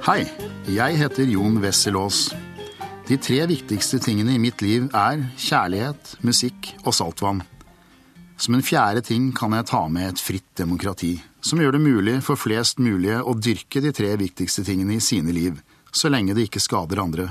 Hei, 0.00 0.22
jeg 0.64 0.96
heter 0.96 1.28
Jon 1.28 1.58
Wessel 1.60 1.92
Aas. 2.00 2.30
De 3.04 3.18
tre 3.20 3.42
viktigste 3.44 3.98
tingene 4.00 4.32
i 4.32 4.40
mitt 4.40 4.62
liv 4.64 4.86
er 4.96 5.26
kjærlighet, 5.36 6.14
musikk 6.24 6.70
og 6.86 6.94
saltvann. 6.96 7.42
Som 8.40 8.56
en 8.56 8.64
fjerde 8.64 9.02
ting 9.04 9.26
kan 9.36 9.52
jeg 9.52 9.66
ta 9.68 9.82
med 9.92 10.08
et 10.08 10.22
fritt 10.24 10.48
demokrati, 10.56 11.18
som 11.44 11.60
gjør 11.60 11.76
det 11.76 11.82
mulig 11.84 12.14
for 12.24 12.40
flest 12.40 12.80
mulig 12.80 13.18
å 13.20 13.34
dyrke 13.36 13.82
de 13.84 13.92
tre 13.92 14.14
viktigste 14.22 14.64
tingene 14.64 14.96
i 14.96 15.04
sine 15.04 15.36
liv, 15.36 15.60
så 15.92 16.08
lenge 16.08 16.32
det 16.32 16.48
ikke 16.48 16.64
skader 16.64 17.04
andre. 17.04 17.28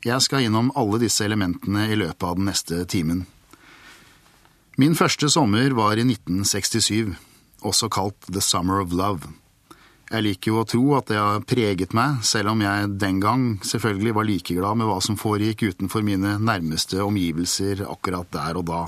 Jeg 0.00 0.24
skal 0.24 0.48
innom 0.48 0.72
alle 0.72 1.02
disse 1.04 1.28
elementene 1.28 1.90
i 1.92 2.00
løpet 2.00 2.24
av 2.24 2.40
den 2.40 2.48
neste 2.48 2.86
timen. 2.88 3.26
Min 4.80 4.96
første 4.96 5.28
sommer 5.28 5.76
var 5.76 6.00
i 6.00 6.08
1967, 6.08 7.12
også 7.60 7.92
kalt 7.92 8.32
The 8.32 8.40
Summer 8.40 8.80
of 8.80 8.96
Love. 8.96 9.28
Jeg 10.12 10.26
liker 10.26 10.50
jo 10.52 10.58
å 10.60 10.68
tro 10.68 10.82
at 10.98 11.08
det 11.08 11.16
har 11.16 11.44
preget 11.48 11.94
meg, 11.96 12.18
selv 12.28 12.52
om 12.52 12.60
jeg 12.60 12.88
den 13.00 13.20
gang 13.22 13.44
selvfølgelig 13.64 14.16
var 14.18 14.26
like 14.28 14.56
glad 14.58 14.76
med 14.76 14.90
hva 14.90 14.98
som 15.00 15.16
foregikk 15.16 15.64
utenfor 15.70 16.04
mine 16.04 16.34
nærmeste 16.36 17.00
omgivelser 17.00 17.86
akkurat 17.88 18.28
der 18.34 18.58
og 18.60 18.66
da. 18.68 18.82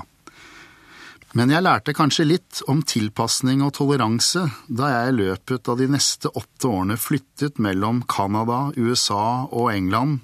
Men 1.35 1.49
jeg 1.51 1.65
lærte 1.65 1.95
kanskje 1.97 2.27
litt 2.29 2.61
om 2.71 2.83
tilpasning 2.85 3.63
og 3.65 3.73
toleranse 3.75 4.45
da 4.69 4.91
jeg 4.91 5.09
i 5.09 5.15
løpet 5.17 5.71
av 5.71 5.81
de 5.81 5.87
neste 5.91 6.29
åtte 6.29 6.69
årene 6.69 6.95
flyttet 7.01 7.57
mellom 7.57 8.03
Canada, 8.07 8.69
USA 8.77 9.49
og 9.49 9.71
England, 9.73 10.21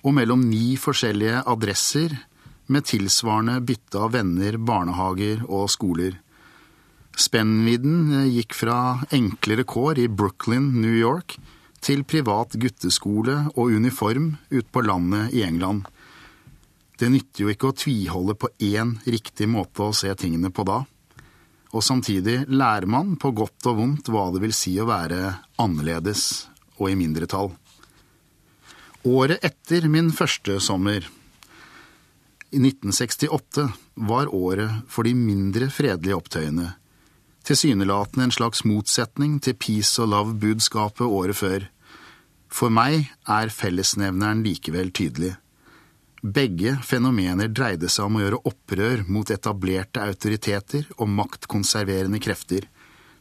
og 0.00 0.16
mellom 0.16 0.48
ni 0.48 0.78
forskjellige 0.80 1.44
adresser 1.44 2.16
med 2.72 2.88
tilsvarende 2.88 3.60
bytte 3.68 4.00
av 4.00 4.16
venner, 4.16 4.56
barnehager 4.56 5.44
og 5.44 5.68
skoler. 5.70 6.16
Spennvidden 7.18 8.12
eh, 8.14 8.28
gikk 8.38 8.54
fra 8.54 9.00
enklere 9.10 9.64
kår 9.66 9.98
i 9.98 10.08
Brooklyn, 10.08 10.70
New 10.78 10.94
York, 10.94 11.34
til 11.82 12.04
privat 12.06 12.54
gutteskole 12.58 13.40
og 13.56 13.74
uniform 13.74 14.36
ute 14.50 14.68
på 14.70 14.82
landet 14.86 15.34
i 15.34 15.42
England. 15.46 15.86
Det 16.98 17.10
nytter 17.10 17.44
jo 17.44 17.50
ikke 17.52 17.70
å 17.70 17.76
tviholde 17.78 18.38
på 18.38 18.50
én 18.62 18.96
riktig 19.06 19.50
måte 19.50 19.86
å 19.86 19.94
se 19.94 20.14
tingene 20.18 20.50
på 20.54 20.66
da. 20.66 20.80
Og 21.74 21.84
samtidig 21.84 22.40
lærer 22.48 22.88
man 22.90 23.16
på 23.20 23.30
godt 23.36 23.66
og 23.70 23.78
vondt 23.82 24.10
hva 24.10 24.28
det 24.34 24.42
vil 24.42 24.54
si 24.56 24.78
å 24.80 24.88
være 24.88 25.34
annerledes 25.62 26.48
og 26.78 26.90
i 26.90 26.96
mindretall. 26.98 27.52
Året 29.06 29.42
etter 29.46 29.86
min 29.90 30.10
første 30.14 30.58
sommer, 30.62 31.02
i 32.48 32.58
1968, 32.62 33.68
var 34.08 34.30
året 34.34 34.86
for 34.90 35.06
de 35.06 35.12
mindre 35.18 35.68
fredelige 35.74 36.16
opptøyene 36.16 36.72
tilsynelatende 37.48 38.28
en 38.28 38.34
slags 38.34 38.64
motsetning 38.68 39.38
til 39.40 39.56
peace 39.56 39.96
og 40.02 40.12
love-budskapet 40.12 41.06
året 41.08 41.38
før. 41.38 41.68
For 42.52 42.72
meg 42.72 43.08
er 43.28 43.52
fellesnevneren 43.52 44.42
likevel 44.44 44.92
tydelig. 44.92 45.34
Begge 46.18 46.74
fenomener 46.82 47.50
dreide 47.54 47.88
seg 47.92 48.08
om 48.08 48.18
å 48.18 48.24
gjøre 48.24 48.42
opprør 48.50 49.04
mot 49.06 49.30
etablerte 49.30 50.02
autoriteter 50.02 50.88
og 50.98 51.12
maktkonserverende 51.14 52.20
krefter. 52.20 52.66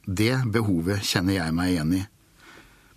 Det 0.04 0.34
behovet 0.52 1.06
kjenner 1.06 1.38
jeg 1.38 1.56
meg 1.56 1.74
igjen 1.76 1.94
i. 2.00 2.04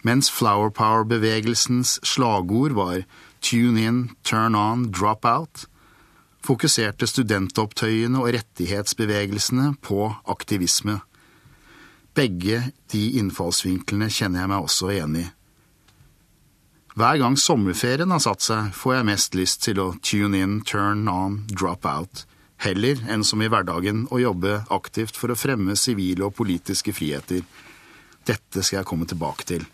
Mens 0.06 0.30
Flower 0.32 0.72
Power-bevegelsens 0.72 1.98
slagord 2.06 2.72
var 2.78 3.02
Tune 3.44 3.82
in, 3.82 3.98
turn 4.24 4.56
on, 4.56 4.88
drop 4.88 5.26
out, 5.28 5.66
fokuserte 6.44 7.06
studentopptøyene 7.08 8.20
og 8.20 8.32
rettighetsbevegelsene 8.38 9.74
på 9.84 10.08
aktivisme. 10.24 10.98
Begge 12.16 12.62
de 12.90 13.02
innfallsvinklene 13.20 14.10
kjenner 14.10 14.42
jeg 14.42 14.50
meg 14.50 14.66
også 14.66 14.90
igjen 14.94 15.20
i. 15.20 15.26
Hver 16.98 17.20
gang 17.22 17.36
sommerferien 17.38 18.10
har 18.10 18.22
satt 18.22 18.42
seg, 18.42 18.72
får 18.74 18.96
jeg 18.96 19.08
mest 19.08 19.36
lyst 19.38 19.62
til 19.62 19.78
å 19.78 19.92
tune 20.02 20.40
in, 20.42 20.58
turn 20.66 21.06
on, 21.08 21.44
drop 21.48 21.86
out, 21.86 22.24
heller 22.60 22.98
enn 23.08 23.22
som 23.24 23.40
i 23.40 23.48
hverdagen 23.48 24.08
å 24.10 24.18
jobbe 24.20 24.64
aktivt 24.74 25.16
for 25.16 25.32
å 25.32 25.38
fremme 25.38 25.78
sivile 25.78 26.26
og 26.26 26.34
politiske 26.36 26.92
friheter. 26.92 27.44
Dette 28.26 28.64
skal 28.66 28.80
jeg 28.80 28.90
komme 28.90 29.06
tilbake 29.08 29.46
til. 29.48 29.64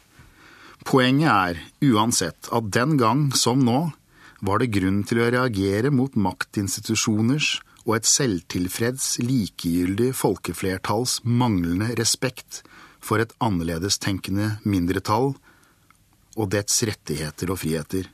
Poenget 0.86 1.32
er, 1.32 1.62
uansett, 1.88 2.50
at 2.52 2.68
den 2.70 2.94
gang 3.00 3.30
som 3.34 3.64
nå 3.64 3.88
var 4.44 4.60
det 4.60 4.74
grunn 4.76 5.00
til 5.08 5.24
å 5.24 5.30
reagere 5.32 5.90
mot 5.90 6.14
maktinstitusjoners 6.20 7.56
og 7.86 8.00
et 8.00 8.08
selvtilfreds, 8.10 9.16
likegyldig 9.22 10.10
folkeflertalls 10.18 11.20
manglende 11.22 11.94
respekt 11.98 12.64
for 13.00 13.22
et 13.22 13.32
annerledestenkende 13.42 14.56
mindretall 14.66 15.34
og 16.36 16.50
dets 16.52 16.82
rettigheter 16.88 17.52
og 17.54 17.62
friheter. 17.62 18.10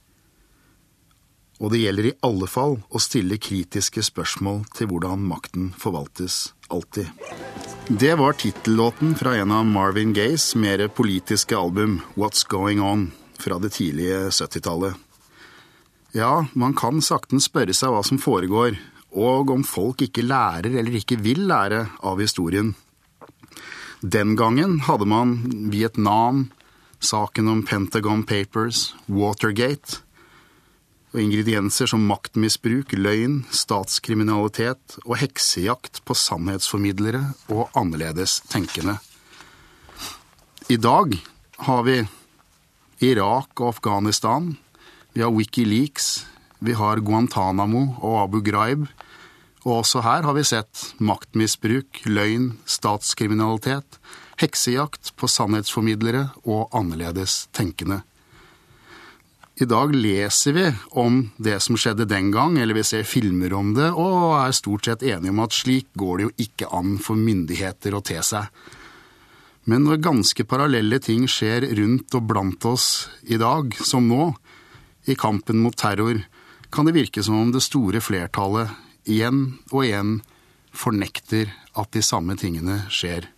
Og 1.62 1.72
det 1.72 1.82
gjelder 1.84 2.08
i 2.10 2.16
alle 2.26 2.48
fall 2.50 2.80
å 2.90 3.00
stille 3.00 3.38
kritiske 3.40 4.02
spørsmål 4.04 4.64
til 4.76 4.90
hvordan 4.90 5.22
makten 5.30 5.70
forvaltes, 5.78 6.52
alltid. 6.68 7.08
Det 7.88 8.12
var 8.18 8.36
tittellåten 8.38 9.14
fra 9.18 9.36
en 9.38 9.54
av 9.54 9.66
Marvin 9.68 10.12
Gayes 10.16 10.52
mer 10.58 10.84
politiske 10.90 11.56
album, 11.56 12.00
What's 12.18 12.44
Going 12.48 12.82
On, 12.82 13.10
fra 13.38 13.58
det 13.62 13.72
tidlige 13.78 14.28
70-tallet. 14.30 14.98
Ja, 16.12 16.44
man 16.52 16.74
kan 16.76 17.00
sakten 17.00 17.40
spørre 17.40 17.74
seg 17.74 17.94
hva 17.94 18.02
som 18.04 18.20
foregår 18.20 18.76
og 19.12 19.50
om 19.52 19.64
folk 19.64 20.02
ikke 20.06 20.24
lærer 20.24 20.72
eller 20.72 20.96
ikke 20.96 21.20
vil 21.20 21.44
lære 21.50 21.84
av 22.02 22.20
historien. 22.22 22.72
Den 24.02 24.34
gangen 24.36 24.80
hadde 24.88 25.06
man 25.06 25.36
Vietnam, 25.70 26.48
saken 26.98 27.48
om 27.48 27.60
Pentagon 27.62 28.24
Papers, 28.26 28.94
Watergate 29.06 30.00
og 31.12 31.20
ingredienser 31.20 31.90
som 31.90 32.06
maktmisbruk, 32.08 32.94
løgn, 32.96 33.42
statskriminalitet 33.52 34.96
og 35.04 35.18
heksejakt 35.20 36.00
på 36.08 36.16
sannhetsformidlere 36.16 37.22
og 37.52 37.68
annerledes 37.78 38.40
tenkende. 38.48 38.96
I 40.72 40.78
dag 40.80 41.18
har 41.68 41.82
vi 41.84 42.00
Irak 43.02 43.60
og 43.60 43.74
Afghanistan, 43.74 44.54
vi 45.12 45.20
har 45.20 45.34
Wikileaks, 45.34 46.24
vi 46.62 46.76
har 46.78 47.02
Guantánamo 47.02 47.82
og 48.00 48.20
Abu 48.24 48.40
Ghraib. 48.44 48.86
Og 49.62 49.82
også 49.82 50.02
her 50.02 50.26
har 50.26 50.34
vi 50.34 50.44
sett 50.46 50.88
maktmisbruk, 51.02 52.02
løgn, 52.06 52.52
statskriminalitet, 52.66 53.98
heksejakt 54.42 55.12
på 55.18 55.30
sannhetsformidlere 55.30 56.30
og 56.42 56.72
annerledes 56.74 57.46
tenkende. 57.54 58.02
I 59.60 59.66
dag 59.68 59.92
leser 59.94 60.54
vi 60.56 60.64
om 60.98 61.18
det 61.36 61.58
som 61.62 61.76
skjedde 61.78 62.08
den 62.10 62.32
gang, 62.34 62.56
eller 62.58 62.74
vi 62.74 62.86
ser 62.88 63.06
filmer 63.06 63.52
om 63.54 63.74
det, 63.76 63.90
og 63.92 64.32
er 64.40 64.54
stort 64.56 64.88
sett 64.88 65.04
enige 65.06 65.30
om 65.30 65.42
at 65.44 65.54
slik 65.54 65.90
går 65.98 66.18
det 66.18 66.26
jo 66.26 66.32
ikke 66.46 66.70
an 66.74 66.96
for 67.02 67.20
myndigheter 67.20 67.94
å 67.94 68.02
te 68.02 68.18
seg. 68.24 68.48
Men 69.70 69.84
når 69.86 70.02
ganske 70.02 70.46
parallelle 70.48 70.98
ting 71.04 71.28
skjer 71.30 71.68
rundt 71.78 72.16
og 72.18 72.26
blant 72.32 72.64
oss 72.66 72.86
i 73.30 73.38
dag, 73.38 73.76
som 73.78 74.08
nå, 74.10 74.32
i 75.06 75.14
kampen 75.18 75.60
mot 75.62 75.76
terror, 75.78 76.24
kan 76.72 76.88
det 76.88 76.96
virke 76.96 77.22
som 77.22 77.36
om 77.38 77.52
det 77.52 77.62
store 77.64 78.00
flertallet 78.02 78.72
igjen 79.08 79.58
og 79.70 79.84
igjen 79.84 80.16
fornekter 80.72 81.52
at 81.78 81.92
de 81.92 82.02
samme 82.04 82.36
tingene 82.40 82.82
skjer. 82.92 83.28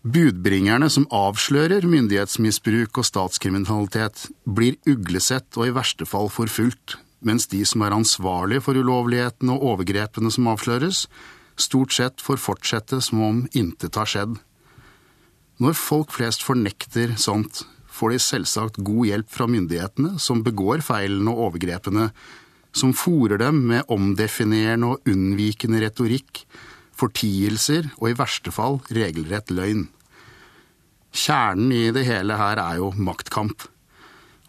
Budbringerne 0.00 0.88
som 0.88 1.04
avslører 1.12 1.84
myndighetsmisbruk 1.84 3.02
og 3.02 3.04
statskriminalitet, 3.04 4.30
blir 4.48 4.78
uglesett 4.88 5.58
og 5.60 5.68
i 5.68 5.74
verste 5.76 6.06
fall 6.08 6.30
forfulgt, 6.32 6.96
mens 7.20 7.50
de 7.52 7.60
som 7.68 7.84
er 7.84 7.92
ansvarlige 7.92 8.64
for 8.64 8.80
ulovlighetene 8.80 9.52
og 9.52 9.66
overgrepene 9.74 10.32
som 10.32 10.48
avsløres, 10.48 11.04
stort 11.60 11.92
sett 11.92 12.24
får 12.24 12.40
fortsette 12.40 13.02
som 13.04 13.20
om 13.26 13.42
intet 13.52 14.00
har 14.00 14.08
skjedd. 14.08 14.38
Når 15.60 15.76
folk 15.76 16.16
flest 16.16 16.46
fornekter 16.46 17.12
sånt, 17.20 17.66
får 18.00 18.14
de 18.14 18.20
selvsagt 18.24 18.80
god 18.80 19.08
hjelp 19.10 19.30
fra 19.30 19.46
myndighetene, 19.50 20.16
som 20.18 20.44
begår 20.46 20.84
feilene 20.84 21.32
og 21.34 21.50
overgrepene, 21.50 22.08
som 22.72 22.94
fòrer 22.96 23.40
dem 23.42 23.64
med 23.68 23.88
omdefinerende 23.92 24.94
og 24.94 25.10
unnvikende 25.10 25.82
retorikk, 25.84 26.44
fortielser 27.00 27.90
og 27.98 28.10
i 28.10 28.16
verste 28.18 28.52
fall 28.54 28.78
regelrett 28.92 29.52
løgn. 29.52 29.88
Kjernen 31.10 31.72
i 31.74 31.88
det 31.94 32.04
hele 32.06 32.36
her 32.38 32.60
er 32.62 32.78
jo 32.78 32.92
maktkamp. 32.94 33.66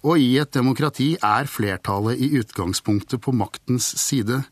Og 0.05 0.21
i 0.21 0.35
et 0.41 0.53
demokrati 0.53 1.13
er 1.21 1.49
flertallet 1.49 2.21
i 2.21 2.31
utgangspunktet 2.41 3.21
på 3.21 3.33
maktens 3.37 3.91
side. 4.01 4.43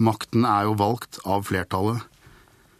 Makten 0.00 0.46
er 0.48 0.68
jo 0.68 0.76
valgt 0.80 1.20
av 1.24 1.46
flertallet. 1.48 2.00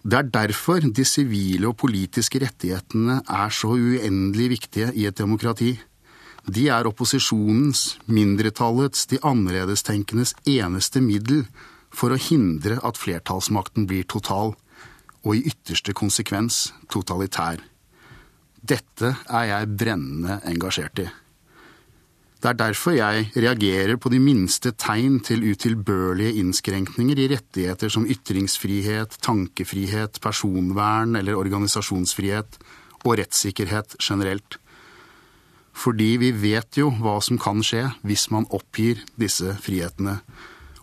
Det 0.01 0.17
er 0.17 0.31
derfor 0.33 0.81
de 0.81 1.05
sivile 1.05 1.69
og 1.69 1.77
politiske 1.83 2.41
rettighetene 2.41 3.19
er 3.29 3.53
så 3.53 3.75
uendelig 3.77 4.49
viktige 4.55 4.93
i 4.97 5.05
et 5.05 5.19
demokrati. 5.19 5.75
De 6.49 6.69
er 6.73 6.89
opposisjonens, 6.89 7.99
mindretallets, 8.09 9.05
de 9.07 9.21
annerledestenkende 9.21 10.25
eneste 10.49 11.03
middel 11.05 11.45
for 11.93 12.15
å 12.15 12.21
hindre 12.21 12.79
at 12.87 12.97
flertallsmakten 12.97 13.85
blir 13.91 14.09
total, 14.09 14.55
og 15.21 15.37
i 15.37 15.45
ytterste 15.53 15.93
konsekvens 15.93 16.71
totalitær. 16.89 17.61
Dette 18.61 19.15
er 19.29 19.51
jeg 19.53 19.75
brennende 19.77 20.41
engasjert 20.49 21.05
i. 21.05 21.11
Det 22.41 22.49
er 22.49 22.57
derfor 22.57 22.95
jeg 22.97 23.27
reagerer 23.37 23.99
på 24.01 24.09
de 24.09 24.17
minste 24.23 24.71
tegn 24.73 25.19
til 25.21 25.43
utilbørlige 25.45 26.41
innskrenkninger 26.41 27.19
i 27.21 27.27
rettigheter 27.35 27.93
som 27.93 28.07
ytringsfrihet, 28.09 29.19
tankefrihet, 29.21 30.17
personvern 30.25 31.21
eller 31.21 31.37
organisasjonsfrihet, 31.37 32.57
og 33.05 33.19
rettssikkerhet 33.21 33.99
generelt. 34.01 34.57
Fordi 35.77 36.15
vi 36.21 36.33
vet 36.33 36.81
jo 36.81 36.89
hva 36.97 37.19
som 37.21 37.37
kan 37.41 37.61
skje 37.65 37.87
hvis 38.09 38.31
man 38.33 38.49
oppgir 38.49 39.05
disse 39.21 39.59
frihetene. 39.61 40.19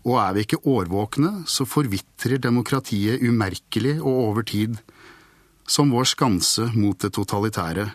Og 0.05 0.21
er 0.21 0.37
vi 0.37 0.45
ikke 0.45 0.61
årvåkne, 0.61 1.47
så 1.49 1.65
forvitrer 1.65 2.37
demokratiet 2.37 3.25
umerkelig 3.25 3.97
og 3.97 4.13
over 4.29 4.45
tid, 4.45 4.77
som 5.67 5.89
vår 5.89 6.05
skanse 6.13 6.69
mot 6.77 7.01
det 7.01 7.15
totalitære 7.17 7.89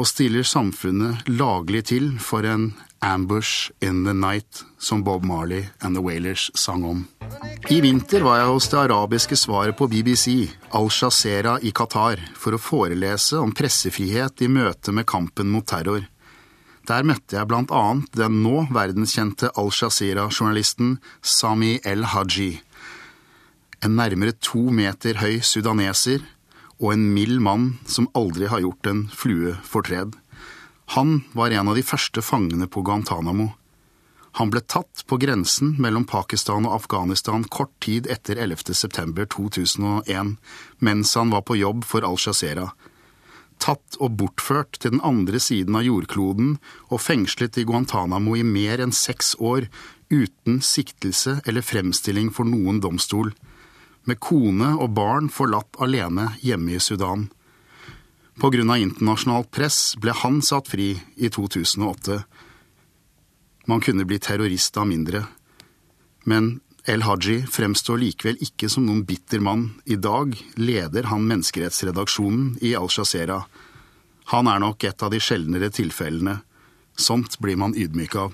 og 0.00 0.08
stiller 0.08 0.46
samfunnet 0.46 1.28
laglig 1.28 1.82
til 1.90 2.14
for 2.24 2.46
en 2.48 2.70
ambush 3.04 3.70
in 3.84 4.04
the 4.04 4.14
night, 4.16 4.62
som 4.78 5.02
Bob 5.04 5.24
Marley 5.24 5.66
and 5.80 5.96
The 5.96 6.02
Wailers 6.04 6.50
sang 6.54 6.84
om. 6.84 7.02
I 7.68 7.80
vinter 7.84 8.24
var 8.24 8.40
jeg 8.40 8.48
hos 8.48 8.68
det 8.72 8.78
arabiske 8.80 9.36
svaret 9.36 9.76
på 9.76 9.88
BBC, 9.92 10.48
Al-Shazera 10.76 11.58
i 11.60 11.72
Qatar, 11.76 12.20
for 12.36 12.56
å 12.56 12.60
forelese 12.60 13.40
om 13.40 13.52
pressefrihet 13.56 14.40
i 14.44 14.48
møte 14.48 14.92
med 14.92 15.08
kampen 15.08 15.52
mot 15.52 15.68
terror. 15.68 16.06
Der 16.88 17.04
møtte 17.04 17.36
jeg 17.36 17.46
annet 17.52 18.16
den 18.16 18.40
nå 18.42 18.66
verdenskjente 18.72 19.52
Al-Shazera-journalisten 19.52 20.96
Sami 21.20 21.78
El-Haji. 21.84 22.54
En 23.84 23.96
nærmere 23.96 24.32
to 24.32 24.70
meter 24.72 25.20
høy 25.20 25.40
sudaneser 25.44 26.24
og 26.80 26.94
en 26.94 27.06
mild 27.14 27.40
mann 27.44 27.70
som 27.86 28.08
aldri 28.16 28.48
har 28.48 28.62
gjort 28.64 28.88
en 28.88 29.04
flue 29.12 29.54
fortred. 29.64 30.16
Han 30.96 31.20
var 31.32 31.52
en 31.54 31.68
av 31.70 31.76
de 31.78 31.84
første 31.86 32.22
fangene 32.24 32.66
på 32.66 32.82
Guantánamo. 32.82 33.52
Han 34.38 34.50
ble 34.50 34.62
tatt 34.62 35.04
på 35.10 35.18
grensen 35.20 35.74
mellom 35.82 36.06
Pakistan 36.08 36.66
og 36.68 36.76
Afghanistan 36.78 37.44
kort 37.44 37.72
tid 37.84 38.08
etter 38.10 38.38
11. 38.38 38.72
september 38.78 39.26
2001, 39.26 40.36
mens 40.78 41.14
han 41.18 41.34
var 41.34 41.44
på 41.46 41.58
jobb 41.58 41.84
for 41.86 42.06
Al-Shazera. 42.06 42.70
Tatt 43.60 43.98
og 44.00 44.16
bortført 44.22 44.78
til 44.80 44.94
den 44.94 45.04
andre 45.04 45.38
siden 45.42 45.76
av 45.76 45.84
jordkloden 45.84 46.54
og 46.88 47.02
fengslet 47.04 47.58
i 47.60 47.66
Guantánamo 47.68 48.38
i 48.38 48.46
mer 48.46 48.80
enn 48.80 48.94
seks 48.94 49.34
år, 49.36 49.68
uten 50.10 50.62
siktelse 50.64 51.40
eller 51.44 51.66
fremstilling 51.66 52.32
for 52.34 52.48
noen 52.48 52.80
domstol 52.82 53.34
med 54.08 54.20
kone 54.20 54.72
og 54.80 54.94
barn 54.96 55.28
forlatt 55.32 55.78
alene 55.82 56.30
hjemme 56.44 56.76
i 56.76 56.80
Sudan. 56.80 57.28
Av 58.40 58.54
internasjonalt 58.56 59.50
press 59.52 59.96
ble 60.00 60.14
han 60.16 60.40
satt 60.40 60.68
fri 60.68 60.94
i 61.16 61.28
2008. 61.28 62.22
Man 63.68 63.80
kunne 63.84 64.06
bli 64.08 64.18
terrorist 64.18 64.76
av 64.80 64.88
mindre. 64.88 65.26
Men 66.24 66.60
El 66.88 67.04
Haji 67.04 67.42
fremstår 67.46 68.00
likevel 68.00 68.40
ikke 68.40 68.70
som 68.72 68.86
noen 68.86 69.04
bitter 69.04 69.42
mann. 69.44 69.66
I 69.84 69.96
dag 70.00 70.32
leder 70.56 71.10
han 71.12 71.26
menneskerettsredaksjonen 71.28 72.56
i 72.64 72.72
Al-Shazera. 72.74 73.42
Han 74.32 74.48
er 74.48 74.62
nok 74.62 74.84
et 74.88 75.02
av 75.02 75.12
de 75.12 75.20
sjeldnere 75.20 75.68
tilfellene. 75.74 76.40
Sånt 76.96 77.36
blir 77.38 77.60
man 77.60 77.76
ydmyk 77.76 78.16
av. 78.16 78.32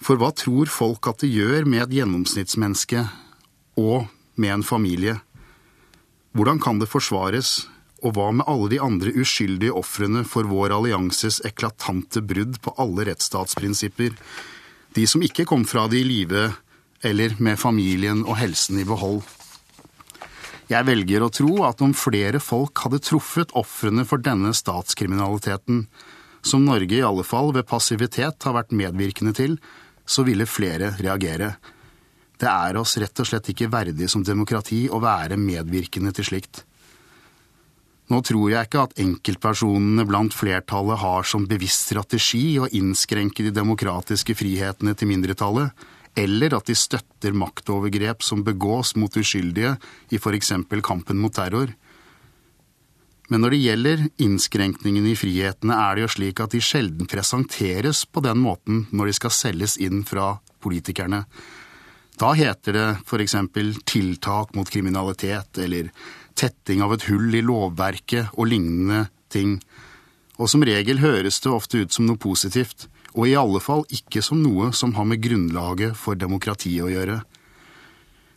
For 0.00 0.16
hva 0.20 0.32
tror 0.36 0.72
folk 0.72 1.06
at 1.12 1.20
det 1.22 1.32
gjør 1.32 1.68
med 1.68 1.84
et 1.84 2.00
gjennomsnittsmenneske 2.00 3.04
og 3.80 4.06
med 4.40 4.58
en 4.58 4.66
familie. 4.66 5.18
Hvordan 6.34 6.60
kan 6.62 6.80
det 6.80 6.90
forsvares, 6.90 7.68
og 8.04 8.16
hva 8.16 8.30
med 8.36 8.48
alle 8.50 8.68
de 8.72 8.80
andre 8.82 9.14
uskyldige 9.16 9.72
ofrene 9.72 10.24
for 10.28 10.48
vår 10.50 10.74
allianses 10.76 11.40
eklatante 11.48 12.20
brudd 12.20 12.58
på 12.64 12.74
alle 12.80 13.06
rettsstatsprinsipper, 13.08 14.12
de 14.94 15.06
som 15.10 15.22
ikke 15.24 15.46
kom 15.48 15.64
fra 15.66 15.86
det 15.90 16.02
i 16.02 16.06
live 16.06 16.50
eller 17.04 17.34
med 17.42 17.58
familien 17.60 18.22
og 18.26 18.38
helsen 18.40 18.78
i 18.82 18.86
behold? 18.88 19.22
Jeg 20.70 20.86
velger 20.88 21.24
å 21.24 21.32
tro 21.32 21.58
at 21.68 21.82
om 21.84 21.92
flere 21.96 22.40
folk 22.40 22.80
hadde 22.86 23.02
truffet 23.04 23.52
ofrene 23.58 24.06
for 24.08 24.22
denne 24.24 24.54
statskriminaliteten, 24.56 25.84
som 26.44 26.64
Norge 26.64 26.98
i 26.98 27.04
alle 27.04 27.24
fall 27.24 27.52
ved 27.56 27.68
passivitet 27.68 28.44
har 28.44 28.56
vært 28.56 28.72
medvirkende 28.76 29.34
til, 29.36 29.58
så 30.04 30.24
ville 30.24 30.48
flere 30.48 30.92
reagere. 31.00 31.54
Det 32.40 32.50
er 32.50 32.76
oss 32.80 32.96
rett 32.98 33.20
og 33.22 33.28
slett 33.28 33.50
ikke 33.52 33.70
verdig 33.72 34.08
som 34.10 34.24
demokrati 34.26 34.84
å 34.90 35.00
være 35.02 35.38
medvirkende 35.40 36.12
til 36.14 36.32
slikt. 36.32 36.64
Nå 38.12 38.20
tror 38.26 38.50
jeg 38.52 38.68
ikke 38.68 38.82
at 38.84 38.98
enkeltpersonene 39.00 40.04
blant 40.04 40.34
flertallet 40.36 41.00
har 41.00 41.24
som 41.24 41.46
bevisst 41.48 41.88
strategi 41.88 42.58
å 42.60 42.68
innskrenke 42.68 43.46
de 43.46 43.52
demokratiske 43.54 44.36
frihetene 44.36 44.92
til 44.92 45.08
mindretallet, 45.08 45.72
eller 46.14 46.54
at 46.54 46.68
de 46.68 46.76
støtter 46.78 47.34
maktovergrep 47.34 48.22
som 48.22 48.44
begås 48.46 48.92
mot 49.00 49.16
uskyldige 49.18 49.74
i 50.12 50.20
eksempel 50.20 50.84
kampen 50.84 51.18
mot 51.18 51.34
terror. 51.34 51.72
Men 53.32 53.40
når 53.40 53.50
det 53.50 53.62
gjelder 53.64 54.06
innskrenkningene 54.20 55.14
i 55.14 55.16
frihetene, 55.16 55.74
er 55.74 55.96
det 55.96 56.04
jo 56.04 56.12
slik 56.12 56.40
at 56.44 56.52
de 56.52 56.60
sjelden 56.60 57.08
presenteres 57.08 58.04
på 58.04 58.20
den 58.20 58.38
måten 58.38 58.84
når 58.92 59.06
de 59.06 59.14
skal 59.16 59.32
selges 59.32 59.78
inn 59.80 60.04
fra 60.04 60.36
politikerne. 60.60 61.24
Da 62.20 62.30
heter 62.38 62.76
det 62.76 63.20
eksempel 63.24 63.74
tiltak 63.84 64.54
mot 64.54 64.70
kriminalitet 64.70 65.58
eller 65.58 65.90
tetting 66.38 66.82
av 66.82 66.94
et 66.94 67.06
hull 67.08 67.34
i 67.34 67.42
lovverket 67.42 68.34
og 68.38 68.48
lignende 68.52 69.08
ting. 69.28 69.58
Og 70.38 70.50
som 70.50 70.62
regel 70.66 71.02
høres 71.02 71.40
det 71.42 71.50
ofte 71.50 71.82
ut 71.82 71.94
som 71.94 72.06
noe 72.06 72.18
positivt, 72.18 72.86
og 73.14 73.28
i 73.28 73.36
alle 73.38 73.60
fall 73.62 73.84
ikke 73.94 74.22
som 74.22 74.42
noe 74.42 74.72
som 74.74 74.94
har 74.94 75.06
med 75.06 75.22
grunnlaget 75.22 75.94
for 75.98 76.18
demokratiet 76.18 76.86
å 76.86 76.90
gjøre. 76.90 77.20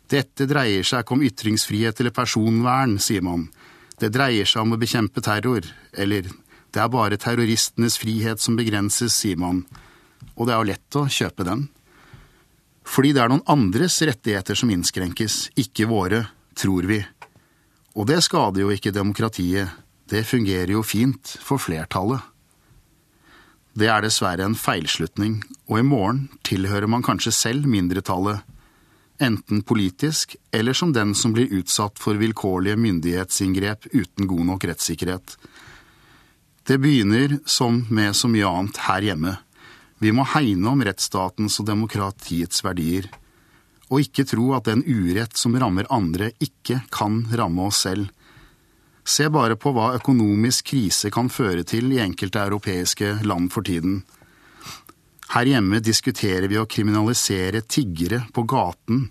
Dette 0.09 0.47
dreier 0.47 0.85
seg 0.87 1.03
ikke 1.03 1.17
om 1.17 1.25
ytringsfrihet 1.25 2.01
eller 2.01 2.15
personvern, 2.15 2.97
sier 3.01 3.25
man. 3.25 3.47
Det 3.97 4.13
dreier 4.13 4.45
seg 4.47 4.63
om 4.63 4.75
å 4.75 4.81
bekjempe 4.81 5.21
terror, 5.25 5.65
eller 5.93 6.29
det 6.73 6.83
er 6.83 6.93
bare 6.93 7.17
terroristenes 7.19 7.97
frihet 7.97 8.41
som 8.41 8.57
begrenses, 8.57 9.17
sier 9.17 9.39
man. 9.41 9.65
Og 10.37 10.47
det 10.47 10.53
er 10.53 10.61
jo 10.61 10.69
lett 10.69 10.97
å 11.01 11.09
kjøpe 11.11 11.45
den. 11.47 11.67
Fordi 12.87 13.11
det 13.13 13.21
er 13.23 13.31
noen 13.31 13.45
andres 13.51 13.99
rettigheter 14.07 14.57
som 14.57 14.71
innskrenkes, 14.71 15.49
ikke 15.59 15.89
våre, 15.89 16.23
tror 16.57 16.87
vi. 16.87 17.01
Og 17.97 18.07
det 18.07 18.21
skader 18.23 18.63
jo 18.63 18.71
ikke 18.73 18.95
demokratiet, 18.95 19.73
det 20.07 20.23
fungerer 20.27 20.71
jo 20.71 20.83
fint 20.87 21.35
for 21.43 21.59
flertallet. 21.59 22.21
Det 23.77 23.89
er 23.91 24.01
dessverre 24.01 24.45
en 24.47 24.55
feilslutning, 24.57 25.41
og 25.69 25.81
i 25.81 25.85
morgen 25.85 26.23
tilhører 26.47 26.89
man 26.89 27.03
kanskje 27.05 27.35
selv 27.35 27.67
mindretallet, 27.69 28.39
enten 29.21 29.63
politisk 29.65 30.35
eller 30.53 30.77
som 30.77 30.93
den 30.93 31.13
som 31.17 31.33
blir 31.33 31.51
utsatt 31.59 31.99
for 32.01 32.17
vilkårlige 32.17 32.77
myndighetsinngrep 32.77 33.89
uten 33.91 34.29
god 34.29 34.45
nok 34.51 34.67
rettssikkerhet. 34.69 35.35
Det 36.67 36.77
begynner, 36.81 37.39
som 37.45 37.83
med 37.89 38.15
så 38.15 38.29
mye 38.29 38.49
annet 38.49 38.81
her 38.87 39.05
hjemme, 39.09 39.37
vi 39.99 40.11
må 40.13 40.25
hegne 40.33 40.69
om 40.73 40.83
rettsstatens 40.85 41.57
og 41.61 41.67
demokratiets 41.69 42.63
verdier, 42.65 43.07
og 43.87 44.03
ikke 44.03 44.27
tro 44.27 44.51
at 44.57 44.67
den 44.67 44.83
urett 44.83 45.37
som 45.39 45.55
rammer 45.57 45.87
andre, 45.93 46.31
ikke 46.43 46.81
kan 46.93 47.23
ramme 47.39 47.69
oss 47.69 47.85
selv. 47.87 48.11
Se 49.07 49.29
bare 49.31 49.55
på 49.55 49.71
hva 49.71 49.93
økonomisk 49.95 50.73
krise 50.73 51.09
kan 51.13 51.31
føre 51.31 51.63
til 51.63 51.93
i 51.95 52.01
enkelte 52.03 52.43
europeiske 52.43 53.13
land 53.23 53.49
for 53.53 53.63
tiden. 53.63 54.01
Her 55.31 55.47
hjemme 55.47 55.79
diskuterer 55.83 56.47
vi 56.51 56.59
å 56.59 56.67
kriminalisere 56.67 57.63
tiggere 57.63 58.25
på 58.35 58.43
gaten 58.47 59.07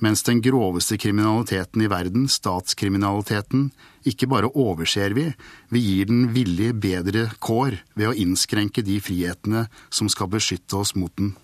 mens 0.00 0.22
den 0.24 0.40
groveste 0.40 0.96
kriminaliteten 0.96 1.82
i 1.84 1.88
verden, 1.92 2.24
statskriminaliteten, 2.28 3.68
ikke 4.08 4.28
bare 4.30 4.50
overser 4.56 5.14
vi, 5.16 5.26
vi 5.68 5.82
gir 5.84 6.08
den 6.08 6.30
villig 6.34 6.72
bedre 6.80 7.28
kår 7.42 7.80
ved 7.98 8.10
å 8.10 8.16
innskrenke 8.16 8.84
de 8.86 8.96
frihetene 9.04 9.66
som 9.92 10.08
skal 10.12 10.30
beskytte 10.32 10.80
oss 10.80 10.94
mot 10.96 11.12
den. 11.20 11.34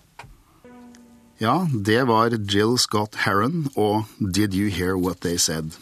Ja, 1.37 1.67
det 1.69 2.07
var 2.09 2.33
Jill 2.33 2.79
Scott 2.81 3.19
Heron 3.27 3.67
og 3.75 4.09
Did 4.17 4.57
You 4.57 4.71
Hear 4.73 4.97
What 4.97 5.21
They 5.21 5.37
Said? 5.37 5.75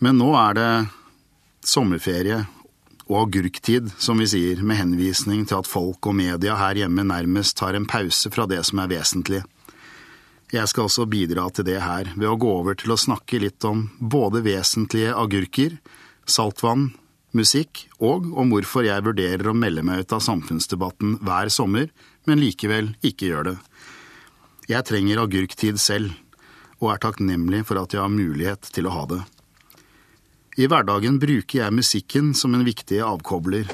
Men 0.00 0.16
nå 0.16 0.30
er 0.38 0.56
det 0.56 0.70
sommerferie 1.64 2.46
og 3.04 3.26
agurktid, 3.26 3.90
som 4.00 4.16
vi 4.20 4.26
sier, 4.28 4.62
med 4.64 4.80
henvisning 4.80 5.44
til 5.44 5.60
at 5.60 5.68
folk 5.68 6.08
og 6.08 6.16
media 6.16 6.56
her 6.56 6.80
hjemme 6.80 7.04
nærmest 7.04 7.58
tar 7.60 7.76
en 7.76 7.84
pause 7.88 8.32
fra 8.32 8.48
det 8.48 8.62
som 8.64 8.80
er 8.80 8.94
vesentlig. 8.94 9.42
Jeg 10.54 10.70
skal 10.70 10.86
også 10.86 11.08
bidra 11.10 11.48
til 11.50 11.66
det 11.66 11.80
her 11.82 12.12
ved 12.14 12.28
å 12.30 12.38
gå 12.38 12.50
over 12.60 12.76
til 12.78 12.92
å 12.94 13.00
snakke 13.00 13.40
litt 13.42 13.64
om 13.66 13.88
både 13.98 14.44
vesentlige 14.44 15.14
agurker, 15.18 15.80
saltvann, 16.30 16.92
musikk, 17.34 17.88
og 17.98 18.28
om 18.38 18.52
hvorfor 18.54 18.86
jeg 18.86 19.02
vurderer 19.02 19.50
å 19.50 19.56
melde 19.58 19.82
meg 19.82 20.04
ut 20.04 20.14
av 20.14 20.22
samfunnsdebatten 20.22 21.16
hver 21.26 21.50
sommer, 21.50 21.88
men 22.28 22.38
likevel 22.38 22.92
ikke 23.02 23.32
gjør 23.32 23.48
det. 23.48 23.56
Jeg 24.70 24.86
trenger 24.86 25.24
agurktid 25.24 25.80
selv, 25.82 26.14
og 26.78 26.92
er 26.92 27.02
takknemlig 27.02 27.64
for 27.66 27.82
at 27.82 27.96
jeg 27.96 28.04
har 28.04 28.12
mulighet 28.12 28.70
til 28.76 28.86
å 28.86 28.94
ha 28.94 29.04
det. 29.10 29.22
I 30.54 30.68
hverdagen 30.70 31.18
bruker 31.18 31.64
jeg 31.64 31.74
musikken 31.74 32.30
som 32.38 32.54
en 32.54 32.62
viktig 32.62 33.02
avkobler. 33.02 33.66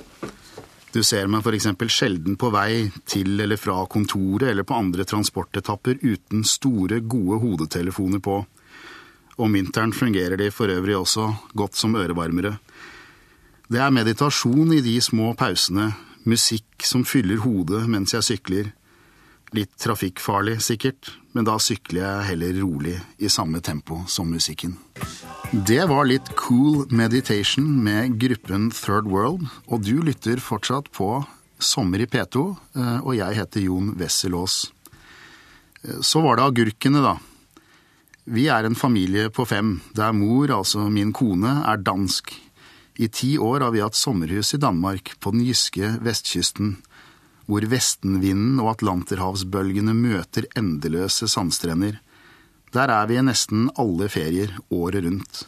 Du 0.90 1.02
ser 1.06 1.28
meg 1.30 1.46
f.eks. 1.46 1.68
sjelden 1.86 2.34
på 2.34 2.48
vei 2.50 2.88
til 3.06 3.38
eller 3.38 3.60
fra 3.60 3.84
kontoret 3.86 4.48
eller 4.50 4.66
på 4.66 4.74
andre 4.74 5.04
transportetapper 5.06 6.00
uten 6.02 6.42
store, 6.42 6.98
gode 7.06 7.38
hodetelefoner 7.44 8.18
på. 8.18 8.40
Om 9.40 9.54
vinteren 9.54 9.94
fungerer 9.94 10.36
de 10.36 10.50
for 10.50 10.72
øvrig 10.72 10.96
også 10.98 11.28
godt 11.54 11.78
som 11.78 11.94
ørevarmere. 11.94 12.56
Det 13.70 13.78
er 13.78 13.94
meditasjon 13.94 14.74
i 14.74 14.82
de 14.82 14.96
små 15.00 15.30
pausene, 15.38 15.92
musikk 16.26 16.82
som 16.82 17.06
fyller 17.06 17.38
hodet 17.44 17.84
mens 17.86 18.16
jeg 18.16 18.26
sykler. 18.26 18.72
Litt 19.54 19.76
trafikkfarlig, 19.78 20.58
sikkert, 20.62 21.14
men 21.32 21.46
da 21.46 21.56
sykler 21.62 22.02
jeg 22.02 22.28
heller 22.32 22.60
rolig, 22.62 22.96
i 23.18 23.30
samme 23.30 23.60
tempo 23.62 24.02
som 24.10 24.30
musikken. 24.30 24.76
Det 25.50 25.82
var 25.90 26.06
litt 26.06 26.32
cool 26.38 26.84
meditation 26.90 27.68
med 27.84 28.18
gruppen 28.22 28.70
Third 28.74 29.08
World, 29.10 29.46
og 29.66 29.86
du 29.86 30.00
lytter 30.02 30.42
fortsatt 30.42 30.90
på 30.94 31.20
Sommer 31.60 32.00
i 32.00 32.08
P2, 32.08 32.44
eh, 32.76 33.00
og 33.04 33.16
jeg 33.18 33.36
heter 33.36 33.66
Jon 33.66 33.92
Wessel 34.00 34.36
Aas. 34.38 34.70
Eh, 35.82 36.00
så 36.00 36.22
var 36.24 36.38
det 36.38 36.46
agurkene, 36.48 37.02
da. 37.04 37.16
Vi 38.30 38.46
er 38.52 38.64
en 38.64 38.78
familie 38.78 39.30
på 39.32 39.44
fem, 39.48 39.80
der 39.96 40.14
mor, 40.16 40.52
altså 40.54 40.86
min 40.92 41.12
kone, 41.12 41.60
er 41.66 41.82
dansk. 41.82 42.32
I 43.00 43.08
ti 43.08 43.36
år 43.40 43.64
har 43.64 43.74
vi 43.74 43.82
hatt 43.82 43.98
sommerhus 43.98 44.54
i 44.54 44.60
Danmark, 44.60 45.14
på 45.20 45.32
den 45.34 45.44
jyske 45.46 45.96
vestkysten, 46.04 46.76
hvor 47.50 47.66
vestenvinden 47.66 48.60
og 48.62 48.76
atlanterhavsbølgene 48.76 49.94
møter 49.96 50.46
endeløse 50.58 51.26
sandstrender. 51.28 51.98
Der 52.70 52.92
er 52.94 53.08
vi 53.10 53.18
i 53.18 53.24
nesten 53.26 53.66
alle 53.74 54.06
ferier 54.12 54.54
året 54.70 55.02
rundt. 55.02 55.42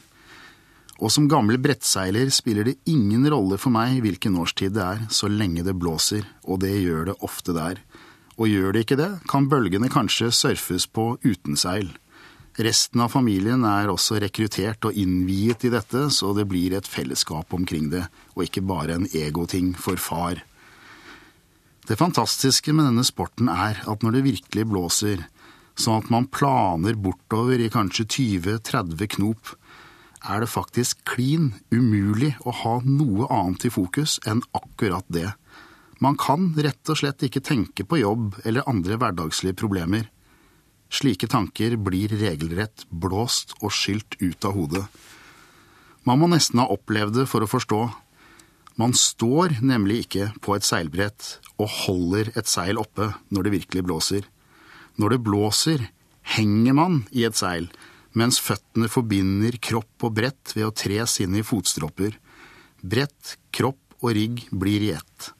Og 0.99 1.11
som 1.15 1.29
gammel 1.31 1.61
brettseiler 1.63 2.31
spiller 2.35 2.67
det 2.67 2.81
ingen 2.91 3.25
rolle 3.31 3.59
for 3.59 3.75
meg 3.75 4.03
hvilken 4.03 4.37
årstid 4.43 4.75
det 4.75 4.83
er, 4.83 5.07
så 5.11 5.31
lenge 5.31 5.65
det 5.67 5.79
blåser, 5.79 6.27
og 6.43 6.63
det 6.67 6.75
gjør 6.75 7.11
det 7.11 7.19
ofte 7.23 7.55
der. 7.55 7.81
Og 8.35 8.51
gjør 8.51 8.75
det 8.75 8.85
ikke 8.85 8.99
det, 8.99 9.11
kan 9.31 9.49
bølgene 9.51 9.91
kanskje 9.93 10.33
surfes 10.35 10.89
på 10.91 11.13
uten 11.23 11.59
seil. 11.59 11.91
Resten 12.59 13.01
av 13.01 13.15
familien 13.15 13.63
er 13.65 13.89
også 13.89 14.19
rekruttert 14.21 14.85
og 14.85 14.97
innviet 14.99 15.65
i 15.65 15.73
dette, 15.73 16.09
så 16.13 16.35
det 16.37 16.45
blir 16.51 16.75
et 16.77 16.89
fellesskap 16.89 17.55
omkring 17.55 17.89
det, 17.95 18.05
og 18.35 18.47
ikke 18.47 18.65
bare 18.67 18.99
en 18.99 19.07
egoting 19.09 19.73
for 19.79 19.97
far. 19.97 20.43
Det 21.89 21.99
fantastiske 21.99 22.71
med 22.77 22.87
denne 22.87 23.03
sporten 23.03 23.49
er 23.51 23.81
at 23.91 24.05
når 24.05 24.15
det 24.15 24.27
virkelig 24.29 24.67
blåser, 24.71 25.25
sånn 25.75 25.99
at 26.05 26.11
man 26.15 26.29
planer 26.31 26.95
bortover 26.95 27.59
i 27.59 27.71
kanskje 27.73 28.07
20–30 28.07 29.09
knop, 29.17 29.57
er 30.23 30.45
det 30.45 30.53
faktisk 30.53 31.01
klin 31.09 31.51
umulig 31.75 32.37
å 32.47 32.55
ha 32.55 32.77
noe 32.87 33.27
annet 33.35 33.67
i 33.67 33.73
fokus 33.75 34.21
enn 34.29 34.45
akkurat 34.55 35.07
det. 35.11 35.33
Man 36.03 36.15
kan 36.19 36.53
rett 36.55 36.91
og 36.91 37.01
slett 37.01 37.23
ikke 37.27 37.43
tenke 37.43 37.87
på 37.87 37.99
jobb 37.99 38.39
eller 38.45 38.69
andre 38.71 38.99
hverdagslige 38.99 39.59
problemer. 39.59 40.07
Slike 40.93 41.27
tanker 41.31 41.75
blir 41.81 42.15
regelrett 42.21 42.87
blåst 42.91 43.57
og 43.61 43.75
skylt 43.75 44.19
ut 44.23 44.47
av 44.47 44.55
hodet. 44.55 44.85
Man 46.07 46.19
må 46.23 46.31
nesten 46.31 46.63
ha 46.63 46.71
opplevd 46.71 47.23
det 47.23 47.29
for 47.31 47.43
å 47.43 47.51
forstå. 47.51 47.83
Man 48.79 48.95
står 48.97 49.59
nemlig 49.63 50.05
ikke 50.07 50.31
på 50.43 50.57
et 50.57 50.67
seilbrett 50.67 51.37
og 51.63 51.71
holder 51.87 52.33
et 52.35 52.51
seil 52.51 52.81
oppe 52.81 53.13
når 53.33 53.47
det 53.47 53.55
virkelig 53.57 53.85
blåser. 53.87 54.27
Når 55.01 55.15
det 55.15 55.23
blåser, 55.27 55.87
henger 56.35 56.77
man 56.77 57.03
i 57.15 57.25
et 57.29 57.39
seil, 57.39 57.69
mens 58.19 58.41
føttene 58.43 58.91
forbinder 58.93 59.57
kropp 59.63 60.09
og 60.09 60.17
brett 60.19 60.53
ved 60.57 60.69
å 60.69 60.75
tres 60.77 61.19
inn 61.25 61.37
i 61.39 61.45
fotstropper. 61.47 62.19
Brett, 62.83 63.37
kropp 63.55 64.03
og 64.03 64.13
rigg 64.19 64.45
blir 64.51 64.85
i 64.85 64.93
ett. 64.97 65.31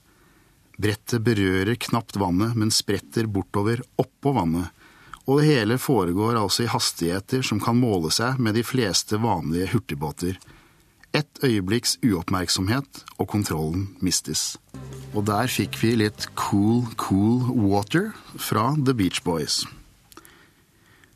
Brettet 0.83 1.23
berører 1.23 1.77
knapt 1.77 2.17
vannet, 2.19 2.57
men 2.57 2.73
spretter 2.73 3.29
bortover 3.31 3.83
oppå 4.01 4.33
vannet, 4.35 4.71
og 5.29 5.39
det 5.39 5.51
hele 5.53 5.77
foregår 5.79 6.39
altså 6.41 6.65
i 6.65 6.73
hastigheter 6.73 7.45
som 7.47 7.61
kan 7.63 7.79
måle 7.79 8.11
seg 8.11 8.41
med 8.43 8.57
de 8.59 8.65
fleste 8.67 9.21
vanlige 9.23 9.69
hurtigbåter. 9.77 10.41
Et 11.13 11.45
øyeblikks 11.45 11.99
uoppmerksomhet, 12.01 13.05
og 13.19 13.29
kontrollen 13.29 13.91
mistes. 14.01 14.57
Og 15.13 15.27
der 15.29 15.51
fikk 15.53 15.77
vi 15.83 15.93
litt 16.01 16.25
Cool 16.41 16.87
Cool 16.97 17.51
Water 17.53 18.15
fra 18.41 18.71
The 18.81 18.95
Beach 18.97 19.21
Boys. 19.25 19.67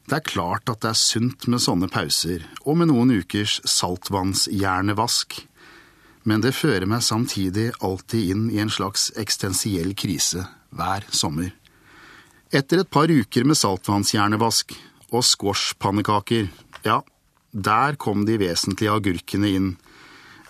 Det 0.06 0.18
er 0.20 0.26
klart 0.28 0.68
at 0.68 0.82
det 0.84 0.92
er 0.92 1.00
sunt 1.00 1.48
med 1.48 1.64
sånne 1.64 1.88
pauser, 1.90 2.44
og 2.68 2.76
med 2.78 2.92
noen 2.92 3.14
ukers 3.16 3.56
saltvannshjernevask, 3.64 5.40
men 6.28 6.44
det 6.44 6.52
fører 6.58 6.86
meg 6.90 7.02
samtidig 7.06 7.70
alltid 7.80 8.34
inn 8.34 8.44
i 8.52 8.60
en 8.62 8.70
slags 8.70 9.08
eksistensiell 9.16 9.96
krise 9.98 10.44
hver 10.76 11.08
sommer. 11.08 11.50
Etter 12.52 12.84
et 12.84 12.92
par 12.92 13.10
uker 13.10 13.48
med 13.48 13.58
saltvannshjernevask 13.58 14.76
og 15.08 15.24
squashpannekaker, 15.24 16.52
ja, 16.84 17.00
der 17.50 17.96
kom 17.96 18.26
de 18.28 18.36
vesentlige 18.38 18.92
agurkene 18.92 19.50
inn 19.56 19.72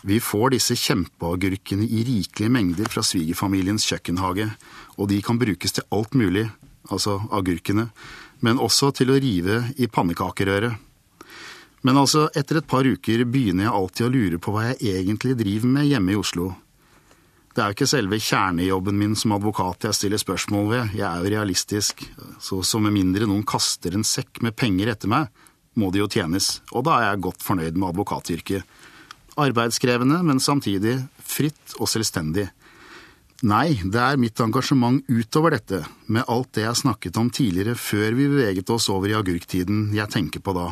vi 0.07 0.21
får 0.23 0.53
disse 0.55 0.77
kjempeagurkene 0.79 1.83
i 1.83 2.05
rikelige 2.07 2.53
mengder 2.53 2.91
fra 2.91 3.03
svigerfamiliens 3.03 3.87
kjøkkenhage, 3.91 4.47
og 4.95 5.09
de 5.11 5.19
kan 5.25 5.39
brukes 5.41 5.75
til 5.75 5.87
alt 5.91 6.15
mulig, 6.15 6.45
altså 6.87 7.19
agurkene, 7.35 7.89
men 8.47 8.63
også 8.63 8.93
til 8.95 9.11
å 9.11 9.19
rive 9.19 9.65
i 9.83 9.89
pannekakerøret. 9.91 10.79
Men 11.83 11.99
altså, 11.99 12.29
etter 12.39 12.61
et 12.61 12.71
par 12.71 12.87
uker 12.87 13.25
begynner 13.27 13.67
jeg 13.67 13.75
alltid 13.81 14.07
å 14.07 14.13
lure 14.15 14.41
på 14.43 14.55
hva 14.55 14.69
jeg 14.69 15.03
egentlig 15.03 15.37
driver 15.43 15.75
med 15.75 15.91
hjemme 15.91 16.15
i 16.15 16.23
Oslo. 16.23 16.53
Det 17.51 17.63
er 17.63 17.71
jo 17.71 17.77
ikke 17.81 17.89
selve 17.91 18.23
kjernejobben 18.23 18.99
min 19.01 19.15
som 19.19 19.35
advokat 19.35 19.89
jeg 19.89 19.99
stiller 19.99 20.21
spørsmål 20.23 20.67
ved, 20.71 20.97
jeg 21.01 21.07
er 21.09 21.23
jo 21.23 21.31
realistisk, 21.35 22.07
så, 22.39 22.61
så 22.63 22.79
med 22.85 22.95
mindre 22.95 23.27
noen 23.27 23.47
kaster 23.49 23.97
en 23.97 24.07
sekk 24.07 24.43
med 24.47 24.55
penger 24.55 24.93
etter 24.93 25.11
meg, 25.11 25.33
må 25.75 25.91
det 25.91 26.05
jo 26.05 26.13
tjenes, 26.15 26.61
og 26.71 26.87
da 26.87 27.01
er 27.01 27.11
jeg 27.11 27.25
godt 27.27 27.43
fornøyd 27.45 27.75
med 27.75 27.91
advokatyrket. 27.91 28.77
Arbeidskrevende, 29.37 30.23
men 30.25 30.41
samtidig 30.41 30.99
fritt 31.21 31.77
og 31.77 31.91
selvstendig. 31.91 32.47
Nei, 33.45 33.77
det 33.85 34.01
er 34.01 34.17
mitt 34.17 34.41
engasjement 34.41 35.05
utover 35.13 35.53
dette, 35.53 35.83
med 36.09 36.25
alt 36.33 36.55
det 36.57 36.65
jeg 36.65 36.81
snakket 36.81 37.19
om 37.21 37.29
tidligere 37.29 37.77
før 37.77 38.17
vi 38.17 38.31
beveget 38.33 38.71
oss 38.73 38.89
over 38.89 39.13
i 39.13 39.17
agurktiden, 39.19 39.91
jeg 39.93 40.09
tenker 40.13 40.41
på 40.41 40.55
da. 40.57 40.71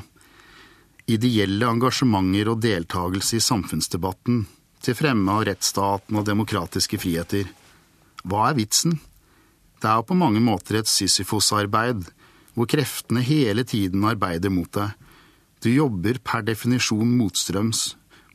Ideelle 1.04 1.68
engasjementer 1.68 2.48
og 2.48 2.62
deltakelse 2.64 3.36
i 3.36 3.44
samfunnsdebatten, 3.44 4.46
til 4.80 4.96
fremme 4.96 5.36
av 5.36 5.44
rettsstaten 5.50 6.16
og 6.16 6.24
demokratiske 6.24 7.00
friheter. 7.00 7.50
Hva 8.24 8.48
er 8.48 8.56
vitsen? 8.56 8.96
Det 9.76 9.90
er 9.90 10.00
jo 10.00 10.08
på 10.08 10.16
mange 10.16 10.40
måter 10.40 10.78
et 10.80 10.88
Sisyfos-arbeid, 10.88 12.06
hvor 12.56 12.70
kreftene 12.70 13.20
hele 13.26 13.66
tiden 13.68 14.06
arbeider 14.08 14.52
mot 14.52 14.70
deg. 14.72 14.94
Du 15.60 15.68
jobber 15.68 16.16
per 16.24 16.44
definisjon 16.44 17.12
motstrøms, 17.18 17.90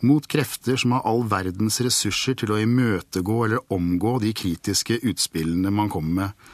mot 0.05 0.27
krefter 0.27 0.77
som 0.79 0.95
har 0.95 1.05
all 1.07 1.25
verdens 1.29 1.79
ressurser 1.83 2.37
til 2.39 2.53
å 2.53 2.59
imøtegå 2.61 3.37
eller 3.45 3.73
omgå 3.73 4.17
de 4.23 4.33
kritiske 4.35 4.99
utspillene 5.11 5.71
man 5.73 5.91
kommer 5.91 6.15
med. 6.21 6.49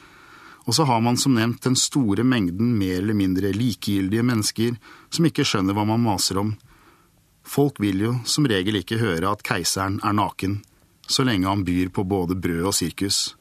Og 0.66 0.74
så 0.74 0.86
har 0.88 1.00
man 1.00 1.16
som 1.16 1.36
nevnt 1.38 1.62
den 1.62 1.76
store 1.78 2.24
mengden 2.26 2.72
mer 2.78 2.98
eller 2.98 3.14
mindre 3.14 3.52
likegyldige 3.54 4.24
mennesker 4.26 4.78
som 5.14 5.28
ikke 5.28 5.46
skjønner 5.46 5.76
hva 5.76 5.86
man 5.86 6.02
maser 6.02 6.40
om. 6.42 6.56
Folk 7.46 7.78
vil 7.78 8.02
jo 8.02 8.14
som 8.26 8.48
regel 8.50 8.80
ikke 8.80 8.98
høre 8.98 9.30
at 9.30 9.44
keiseren 9.46 10.00
er 10.02 10.16
naken, 10.18 10.58
så 11.06 11.22
lenge 11.22 11.46
han 11.46 11.62
byr 11.66 11.92
på 11.94 12.02
både 12.02 12.34
brød 12.34 12.72
og 12.72 12.74
sirkus. 12.74 13.36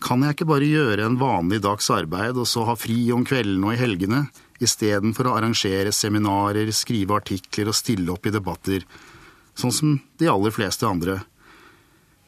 Kan 0.00 0.22
jeg 0.22 0.36
ikke 0.36 0.48
bare 0.48 0.70
gjøre 0.70 1.08
en 1.08 1.18
vanlig 1.20 1.58
dags 1.66 1.90
arbeid 1.92 2.38
og 2.38 2.46
så 2.48 2.62
ha 2.68 2.78
fri 2.78 3.10
om 3.12 3.26
kveldene 3.26 3.66
og 3.66 3.74
i 3.74 3.80
helgene, 3.82 4.22
istedenfor 4.60 5.30
å 5.30 5.34
arrangere 5.38 5.92
seminarer, 5.94 6.70
skrive 6.76 7.16
artikler 7.16 7.70
og 7.70 7.76
stille 7.78 8.12
opp 8.12 8.28
i 8.28 8.34
debatter, 8.34 8.84
sånn 9.58 9.74
som 9.74 9.98
de 10.20 10.30
aller 10.30 10.54
fleste 10.54 10.88
andre. 10.88 11.20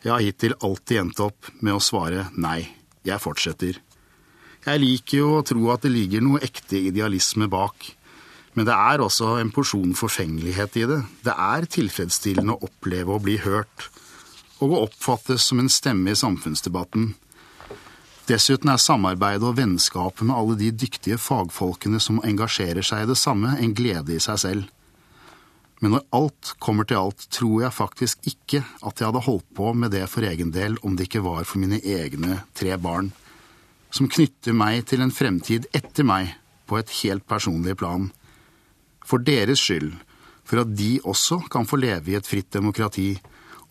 Jeg 0.02 0.12
har 0.14 0.24
hittil 0.24 0.56
alltid 0.60 1.02
endt 1.04 1.22
opp 1.22 1.50
med 1.60 1.76
å 1.76 1.82
svare 1.82 2.26
nei, 2.34 2.66
jeg 3.06 3.22
fortsetter. 3.22 3.78
Jeg 4.62 4.78
liker 4.82 5.18
jo 5.18 5.30
å 5.38 5.46
tro 5.46 5.72
at 5.74 5.84
det 5.84 5.92
ligger 5.92 6.22
noe 6.22 6.42
ekte 6.42 6.78
idealisme 6.90 7.48
bak, 7.50 7.88
men 8.54 8.68
det 8.68 8.74
er 8.76 9.00
også 9.00 9.36
en 9.40 9.50
porsjon 9.54 9.94
forfengelighet 9.96 10.76
i 10.82 10.84
det. 10.90 11.00
Det 11.24 11.34
er 11.34 11.66
tilfredsstillende 11.72 12.54
å 12.54 12.68
oppleve 12.68 13.14
å 13.14 13.22
bli 13.22 13.38
hørt, 13.42 13.88
og 14.62 14.74
å 14.74 14.82
oppfattes 14.86 15.48
som 15.48 15.62
en 15.62 15.72
stemme 15.72 16.12
i 16.12 16.18
samfunnsdebatten. 16.18 17.14
Dessuten 18.32 18.70
er 18.72 18.80
samarbeidet 18.80 19.44
og 19.44 19.58
vennskapet 19.58 20.24
med 20.24 20.32
alle 20.32 20.54
de 20.56 20.70
dyktige 20.72 21.18
fagfolkene 21.20 21.98
som 22.00 22.22
engasjerer 22.24 22.84
seg 22.86 23.04
i 23.04 23.08
det 23.10 23.18
samme, 23.20 23.58
en 23.60 23.74
glede 23.76 24.14
i 24.14 24.22
seg 24.24 24.38
selv. 24.40 24.70
Men 25.82 25.96
når 25.96 26.06
alt 26.16 26.52
kommer 26.62 26.86
til 26.88 27.00
alt, 27.00 27.26
tror 27.34 27.66
jeg 27.66 27.76
faktisk 27.76 28.30
ikke 28.30 28.62
at 28.62 29.02
jeg 29.02 29.10
hadde 29.10 29.24
holdt 29.26 29.48
på 29.58 29.72
med 29.76 29.92
det 29.92 30.06
for 30.08 30.24
egen 30.24 30.52
del 30.54 30.78
om 30.80 30.96
det 30.96 31.10
ikke 31.10 31.24
var 31.26 31.44
for 31.44 31.60
mine 31.60 31.82
egne 31.82 32.38
tre 32.56 32.78
barn, 32.80 33.10
som 33.92 34.08
knytter 34.08 34.56
meg 34.56 34.86
til 34.88 35.04
en 35.04 35.12
fremtid 35.12 35.68
etter 35.76 36.06
meg 36.08 36.32
på 36.70 36.78
et 36.80 36.94
helt 37.02 37.26
personlig 37.28 37.76
plan. 37.82 38.08
For 39.04 39.20
deres 39.20 39.60
skyld 39.60 39.90
for 40.48 40.62
at 40.62 40.72
de 40.78 40.94
også 41.04 41.42
kan 41.52 41.68
få 41.68 41.82
leve 41.82 42.14
i 42.14 42.16
et 42.16 42.28
fritt 42.28 42.48
demokrati, 42.54 43.10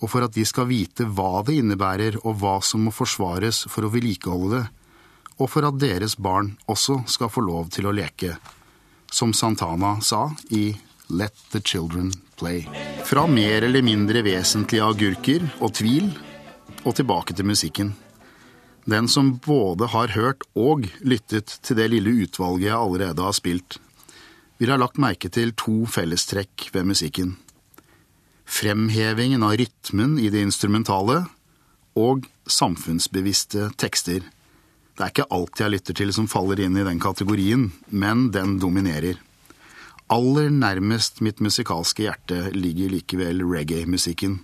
og 0.01 0.09
for 0.09 0.25
at 0.25 0.33
de 0.33 0.43
skal 0.47 0.69
vite 0.69 1.05
hva 1.05 1.43
det 1.45 1.59
innebærer 1.61 2.17
og 2.23 2.39
hva 2.41 2.57
som 2.65 2.87
må 2.87 2.93
forsvares 2.93 3.63
for 3.69 3.85
å 3.85 3.91
vedlikeholde 3.93 4.55
det, 4.57 4.63
og 5.41 5.49
for 5.49 5.65
at 5.65 5.77
deres 5.81 6.17
barn 6.21 6.55
også 6.69 7.01
skal 7.09 7.31
få 7.33 7.43
lov 7.45 7.69
til 7.73 7.87
å 7.89 7.93
leke, 7.95 8.35
som 9.11 9.33
Santana 9.33 9.95
sa 10.05 10.27
i 10.53 10.71
Let 11.09 11.37
the 11.51 11.61
Children 11.61 12.11
Play. 12.37 12.65
Fra 13.05 13.25
mer 13.27 13.65
eller 13.67 13.83
mindre 13.85 14.21
vesentlige 14.25 14.85
agurker 14.85 15.47
og 15.59 15.73
tvil, 15.77 16.11
og 16.81 16.95
tilbake 16.97 17.35
til 17.37 17.45
musikken. 17.45 17.93
Den 18.89 19.07
som 19.11 19.35
både 19.45 19.91
har 19.93 20.15
hørt 20.15 20.45
og 20.57 20.87
lyttet 21.05 21.59
til 21.61 21.77
det 21.77 21.91
lille 21.93 22.13
utvalget 22.23 22.71
jeg 22.71 22.77
allerede 22.77 23.27
har 23.27 23.37
spilt, 23.37 23.77
vil 24.57 24.73
ha 24.73 24.77
lagt 24.77 25.01
merke 25.01 25.29
til 25.33 25.53
to 25.57 25.83
fellestrekk 25.89 26.69
ved 26.73 26.89
musikken. 26.89 27.35
Fremhevingen 28.51 29.43
av 29.47 29.55
rytmen 29.57 30.17
i 30.19 30.27
det 30.29 30.43
instrumentale 30.43 31.21
og 31.95 32.27
samfunnsbevisste 32.51 33.69
tekster. 33.79 34.25
Det 34.97 35.05
er 35.05 35.13
ikke 35.13 35.29
alt 35.31 35.61
jeg 35.63 35.71
lytter 35.71 35.95
til 35.97 36.11
som 36.11 36.27
faller 36.27 36.59
inn 36.59 36.75
i 36.75 36.83
den 36.85 36.99
kategorien, 36.99 37.69
men 37.87 38.27
den 38.35 38.57
dominerer. 38.59 39.15
Aller 40.11 40.51
nærmest 40.51 41.23
mitt 41.23 41.39
musikalske 41.39 42.03
hjerte 42.03 42.49
ligger 42.51 42.91
likevel 42.91 43.45
reggae-musikken. 43.47 44.41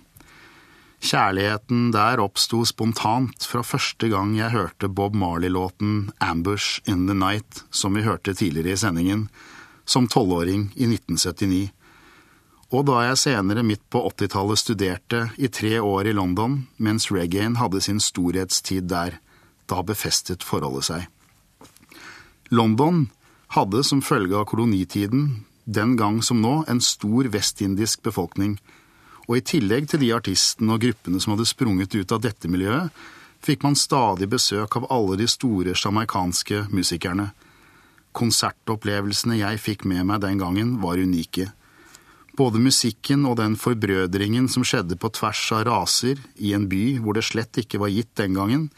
Kjærligheten 1.04 1.92
der 1.94 2.18
oppsto 2.24 2.64
spontant 2.66 3.44
fra 3.46 3.60
første 3.62 4.08
gang 4.10 4.32
jeg 4.38 4.54
hørte 4.56 4.88
Bob 4.88 5.14
Marley-låten 5.14 6.08
Ambush 6.24 6.80
in 6.88 7.04
the 7.06 7.14
Night, 7.14 7.62
som 7.70 7.94
vi 7.94 8.08
hørte 8.08 8.34
tidligere 8.34 8.72
i 8.72 8.80
sendingen, 8.80 9.28
som 9.84 10.08
tolvåring 10.08 10.72
i 10.74 10.88
1979. 10.88 11.68
Og 12.68 12.84
da 12.84 13.00
jeg 13.06 13.20
senere 13.22 13.64
midt 13.64 13.84
på 13.88 14.02
80-tallet 14.10 14.60
studerte 14.60 15.22
i 15.40 15.48
tre 15.48 15.78
år 15.80 16.10
i 16.10 16.16
London, 16.16 16.66
mens 16.76 17.08
reggaen 17.08 17.56
hadde 17.56 17.80
sin 17.80 18.00
storhetstid 18.00 18.90
der, 18.92 19.16
da 19.68 19.80
befestet 19.84 20.44
forholdet 20.44 20.88
seg. 20.90 21.06
London 22.52 23.06
hadde 23.56 23.80
som 23.84 24.04
følge 24.04 24.36
av 24.36 24.44
kolonitiden, 24.50 25.46
den 25.64 25.96
gang 25.96 26.20
som 26.24 26.40
nå, 26.44 26.62
en 26.68 26.80
stor 26.84 27.28
vestindisk 27.32 28.04
befolkning, 28.04 28.58
og 29.28 29.36
i 29.36 29.44
tillegg 29.44 29.88
til 29.88 30.04
de 30.04 30.12
artistene 30.16 30.76
og 30.76 30.84
gruppene 30.84 31.20
som 31.20 31.34
hadde 31.34 31.48
sprunget 31.48 31.96
ut 31.96 32.12
av 32.12 32.22
dette 32.24 32.48
miljøet, 32.48 32.92
fikk 33.44 33.64
man 33.64 33.76
stadig 33.76 34.28
besøk 34.32 34.76
av 34.76 34.88
alle 34.92 35.18
de 35.20 35.28
store 35.28 35.76
sjamaikanske 35.76 36.66
musikerne. 36.72 37.30
Konsertopplevelsene 38.16 39.36
jeg 39.40 39.60
fikk 39.62 39.84
med 39.88 40.08
meg 40.08 40.24
den 40.24 40.40
gangen, 40.40 40.78
var 40.82 41.00
unike. 41.00 41.52
Både 42.38 42.60
musikken 42.62 43.26
og 43.26 43.40
den 43.40 43.56
forbrødringen 43.58 44.46
som 44.52 44.62
skjedde 44.66 44.94
på 45.00 45.10
tvers 45.10 45.42
av 45.56 45.64
raser 45.66 46.20
i 46.38 46.54
en 46.54 46.68
by 46.70 47.00
hvor 47.02 47.18
det 47.18 47.26
slett 47.26 47.58
ikke 47.58 47.80
var 47.82 47.90
gitt 47.90 48.14
den 48.20 48.38
gangen, 48.38 48.68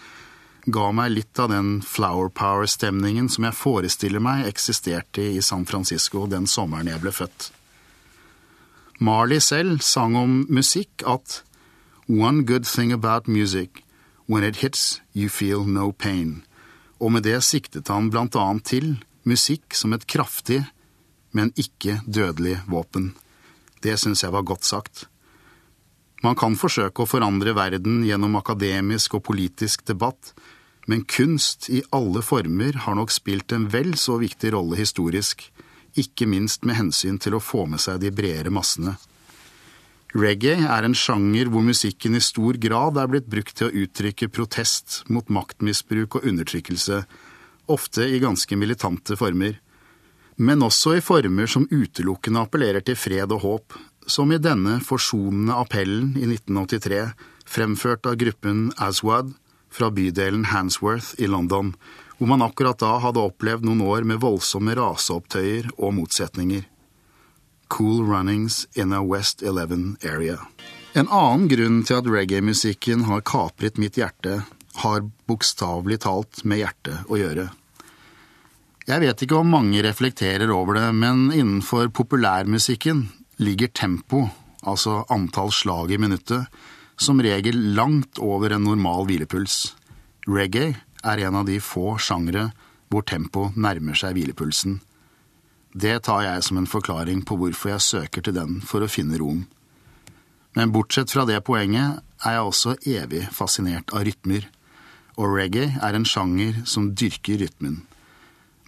ga 0.65 0.91
meg 0.97 1.13
litt 1.13 1.41
av 1.41 1.51
den 1.53 1.81
flower 1.85 2.31
power-stemningen 2.33 3.29
som 3.33 3.45
jeg 3.47 3.59
forestiller 3.59 4.23
meg 4.25 4.49
eksisterte 4.49 5.25
i 5.37 5.45
San 5.45 5.67
Francisco 5.69 6.27
den 6.31 6.49
sommeren 6.49 6.89
jeg 6.89 7.05
ble 7.05 7.13
født. 7.13 7.51
Marley 9.01 9.41
selv 9.41 9.81
sang 9.85 10.17
om 10.17 10.43
musikk 10.49 11.05
at 11.09 11.43
One 12.11 12.43
good 12.43 12.67
thing 12.67 12.93
about 12.93 13.29
music, 13.29 13.85
when 14.27 14.43
it 14.43 14.57
hits, 14.57 15.01
you 15.15 15.29
feel 15.29 15.65
no 15.65 15.93
pain. 15.93 16.43
Og 16.99 17.13
med 17.13 17.23
det 17.23 17.39
siktet 17.47 17.89
han 17.89 18.11
blant 18.11 18.35
annet 18.35 18.67
til 18.67 18.89
musikk 19.23 19.77
som 19.79 19.95
et 19.95 20.09
kraftig, 20.11 20.65
men 21.31 21.53
ikke 21.55 22.01
dødelig 22.07 22.59
våpen. 22.67 23.13
Det 23.81 23.97
syns 24.01 24.25
jeg 24.25 24.35
var 24.35 24.47
godt 24.47 24.67
sagt. 24.69 25.07
Man 26.21 26.37
kan 26.37 26.57
forsøke 26.61 27.03
å 27.03 27.09
forandre 27.09 27.55
verden 27.57 28.03
gjennom 28.05 28.37
akademisk 28.37 29.17
og 29.17 29.25
politisk 29.31 29.87
debatt, 29.89 30.35
men 30.89 31.07
kunst 31.09 31.71
i 31.73 31.81
alle 31.97 32.21
former 32.25 32.83
har 32.85 32.97
nok 32.99 33.13
spilt 33.15 33.53
en 33.57 33.69
vel 33.73 33.95
så 33.97 34.19
viktig 34.21 34.53
rolle 34.53 34.77
historisk, 34.81 35.47
ikke 35.97 36.29
minst 36.29 36.67
med 36.69 36.77
hensyn 36.77 37.17
til 37.19 37.37
å 37.37 37.43
få 37.43 37.65
med 37.71 37.81
seg 37.83 38.03
de 38.03 38.13
bredere 38.15 38.53
massene. 38.53 38.97
Reggae 40.11 40.67
er 40.67 40.85
en 40.85 40.97
sjanger 40.97 41.49
hvor 41.53 41.63
musikken 41.63 42.19
i 42.19 42.23
stor 42.25 42.57
grad 42.59 42.99
er 42.99 43.11
blitt 43.11 43.29
brukt 43.31 43.55
til 43.57 43.69
å 43.69 43.85
uttrykke 43.85 44.29
protest 44.35 45.05
mot 45.09 45.29
maktmisbruk 45.31 46.19
og 46.19 46.27
undertrykkelse, 46.27 47.05
ofte 47.71 48.07
i 48.11 48.19
ganske 48.23 48.59
militante 48.59 49.17
former 49.17 49.61
men 50.41 50.65
også 50.65 50.97
i 50.97 51.05
former 51.05 51.51
som 51.51 51.69
utelukkende 51.69 52.41
appellerer 52.47 52.85
til 52.85 52.97
fred 52.97 53.33
og 53.37 53.43
håp, 53.45 53.77
som 54.09 54.33
i 54.33 54.41
denne 54.41 54.79
forsonende 54.81 55.59
appellen 55.61 56.15
i 56.17 56.25
1983, 56.25 57.03
fremført 57.45 58.09
av 58.09 58.17
gruppen 58.21 58.71
Aswad 58.81 59.35
fra 59.71 59.91
bydelen 59.93 60.49
Hansworth 60.51 61.13
i 61.21 61.29
London, 61.29 61.75
hvor 62.17 62.31
man 62.33 62.45
akkurat 62.45 62.81
da 62.81 62.97
hadde 63.05 63.23
opplevd 63.23 63.69
noen 63.69 63.85
år 63.85 64.09
med 64.09 64.23
voldsomme 64.25 64.75
raseopptøyer 64.77 65.71
og 65.77 65.95
motsetninger. 66.01 66.65
Cool 67.71 68.03
Runnings 68.09 68.65
in 68.75 68.97
a 68.97 69.03
West 69.05 69.45
11 69.47 70.01
Area. 70.03 70.41
En 70.97 71.07
annen 71.07 71.47
grunn 71.53 71.85
til 71.87 72.01
at 72.01 72.09
reggae-musikken 72.11 73.07
har 73.07 73.23
kapret 73.23 73.79
mitt 73.79 74.01
hjerte, 74.01 74.41
har 74.83 75.07
bokstavelig 75.31 76.01
talt 76.03 76.43
med 76.49 76.65
hjertet 76.65 77.07
å 77.07 77.21
gjøre. 77.21 77.51
Jeg 78.91 79.05
vet 79.05 79.21
ikke 79.23 79.37
om 79.39 79.53
mange 79.53 79.85
reflekterer 79.87 80.51
over 80.51 80.75
det, 80.75 80.89
men 80.99 81.29
innenfor 81.31 81.93
populærmusikken 81.95 83.05
ligger 83.39 83.71
tempo, 83.71 84.25
altså 84.67 85.05
antall 85.15 85.53
slag 85.55 85.93
i 85.95 85.99
minuttet, 86.01 86.49
som 86.99 87.21
regel 87.23 87.55
langt 87.77 88.19
over 88.19 88.51
en 88.57 88.65
normal 88.67 89.07
hvilepuls. 89.07 89.77
Reggae 90.27 90.75
er 91.07 91.23
en 91.23 91.39
av 91.39 91.47
de 91.47 91.61
få 91.63 92.01
sjangre 92.03 92.49
hvor 92.91 93.07
tempo 93.07 93.53
nærmer 93.55 93.95
seg 93.95 94.17
hvilepulsen. 94.17 94.81
Det 95.71 96.01
tar 96.09 96.25
jeg 96.27 96.43
som 96.49 96.59
en 96.59 96.67
forklaring 96.67 97.23
på 97.23 97.39
hvorfor 97.39 97.77
jeg 97.77 97.87
søker 97.87 98.27
til 98.27 98.35
den 98.35 98.59
for 98.67 98.83
å 98.83 98.91
finne 98.91 99.21
roen. 99.23 99.45
Men 100.59 100.75
bortsett 100.75 101.15
fra 101.15 101.23
det 101.31 101.39
poenget 101.47 102.03
er 102.27 102.41
jeg 102.41 102.49
også 102.49 102.75
evig 102.83 103.23
fascinert 103.31 103.95
av 103.95 104.03
rytmer, 104.09 104.51
og 105.15 105.39
reggae 105.39 105.77
er 105.79 105.95
en 105.95 106.09
sjanger 106.09 106.65
som 106.67 106.91
dyrker 106.91 107.39
rytmen. 107.45 107.85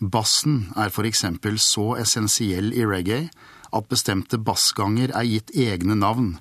Bassen 0.03 0.73
er 0.75 0.91
eksempel 1.07 1.61
så 1.63 1.93
essensiell 2.03 2.73
i 2.75 2.83
reggae 2.83 3.29
at 3.73 3.89
bestemte 3.89 4.37
bassganger 4.37 5.13
er 5.15 5.29
gitt 5.29 5.53
egne 5.55 5.95
navn, 5.95 6.39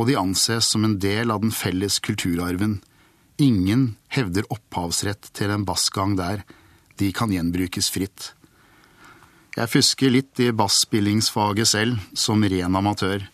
og 0.00 0.08
de 0.08 0.16
anses 0.16 0.70
som 0.72 0.84
en 0.84 0.96
del 0.98 1.30
av 1.30 1.42
den 1.42 1.52
felles 1.52 2.00
kulturarven. 2.00 2.80
Ingen 3.36 3.96
hevder 4.08 4.48
opphavsrett 4.48 5.28
til 5.36 5.52
en 5.52 5.66
bassgang 5.68 6.16
der, 6.16 6.40
de 6.96 7.12
kan 7.12 7.28
gjenbrukes 7.32 7.90
fritt. 7.92 8.32
Jeg 9.58 9.68
fusker 9.68 10.08
litt 10.08 10.40
i 10.40 10.48
basspillingsfaget 10.56 11.68
selv, 11.68 12.00
som 12.16 12.40
ren 12.40 12.80
amatør, 12.80 13.28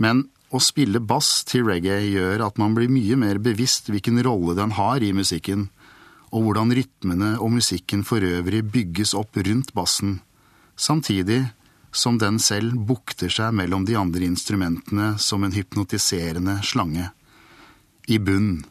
men 0.00 0.30
å 0.48 0.60
spille 0.62 1.02
bass 1.02 1.42
til 1.44 1.66
reggae 1.68 2.06
gjør 2.08 2.46
at 2.46 2.56
man 2.56 2.72
blir 2.76 2.88
mye 2.88 3.18
mer 3.20 3.40
bevisst 3.42 3.90
hvilken 3.92 4.22
rolle 4.24 4.56
den 4.56 4.72
har 4.78 5.04
i 5.04 5.12
musikken, 5.12 5.68
og 6.34 6.42
hvordan 6.42 6.72
rytmene 6.74 7.34
og 7.38 7.52
musikken 7.54 8.02
for 8.06 8.24
øvrig 8.26 8.64
bygges 8.74 9.14
opp 9.14 9.38
rundt 9.38 9.70
bassen, 9.76 10.18
samtidig 10.76 11.44
som 11.94 12.18
den 12.18 12.40
selv 12.42 12.74
bukter 12.88 13.30
seg 13.30 13.54
mellom 13.54 13.84
de 13.86 13.94
andre 13.98 14.26
instrumentene 14.26 15.12
som 15.22 15.44
en 15.46 15.54
hypnotiserende 15.54 16.58
slange. 16.66 17.12
I 18.10 18.18
bunn, 18.18 18.64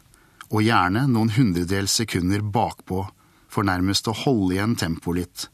og 0.51 0.61
gjerne 0.61 1.05
noen 1.09 1.31
hundredels 1.33 1.95
sekunder 2.01 2.43
bakpå, 2.43 3.05
for 3.47 3.65
nærmest 3.65 4.09
å 4.09 4.17
holde 4.17 4.57
igjen 4.57 4.75
tempoet 4.75 5.21
litt. 5.21 5.47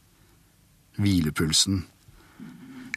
Hvilepulsen. 1.00 1.84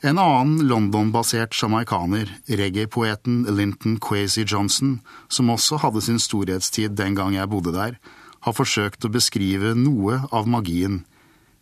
En 0.04 0.20
annen 0.20 0.66
London-basert 0.68 1.54
sjamaikaner, 1.56 2.28
reggae-poeten 2.50 3.46
Linton 3.56 4.00
Quasey 4.04 4.44
Johnson, 4.44 4.98
som 5.32 5.54
også 5.54 5.80
hadde 5.86 6.02
sin 6.04 6.20
storhetstid 6.20 6.98
den 7.00 7.16
gang 7.16 7.38
jeg 7.38 7.52
bodde 7.52 7.72
der, 7.78 7.96
har 8.44 8.56
forsøkt 8.56 9.06
å 9.08 9.12
beskrive 9.14 9.74
noe 9.78 10.22
av 10.36 10.50
magien 10.52 11.02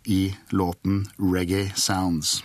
i 0.09 0.31
låten 0.49 1.05
Reggae 1.21 1.71
Sounds. 1.77 2.39